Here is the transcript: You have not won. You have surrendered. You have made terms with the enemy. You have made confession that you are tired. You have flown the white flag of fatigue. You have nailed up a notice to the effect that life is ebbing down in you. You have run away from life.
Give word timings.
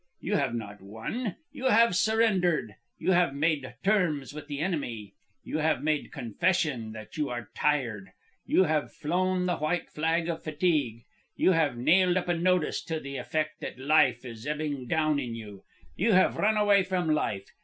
You 0.19 0.35
have 0.37 0.55
not 0.55 0.81
won. 0.81 1.35
You 1.51 1.65
have 1.65 1.95
surrendered. 1.95 2.73
You 2.97 3.11
have 3.11 3.35
made 3.35 3.75
terms 3.83 4.33
with 4.33 4.47
the 4.47 4.57
enemy. 4.59 5.13
You 5.43 5.59
have 5.59 5.83
made 5.83 6.11
confession 6.11 6.91
that 6.93 7.17
you 7.17 7.29
are 7.29 7.51
tired. 7.55 8.09
You 8.43 8.63
have 8.63 8.91
flown 8.91 9.45
the 9.45 9.57
white 9.57 9.91
flag 9.91 10.27
of 10.27 10.43
fatigue. 10.43 11.03
You 11.35 11.51
have 11.51 11.77
nailed 11.77 12.17
up 12.17 12.27
a 12.29 12.33
notice 12.35 12.81
to 12.85 12.99
the 12.99 13.17
effect 13.17 13.59
that 13.59 13.77
life 13.77 14.25
is 14.25 14.47
ebbing 14.47 14.87
down 14.87 15.19
in 15.19 15.35
you. 15.35 15.65
You 15.95 16.13
have 16.13 16.35
run 16.35 16.57
away 16.57 16.81
from 16.81 17.07
life. 17.09 17.51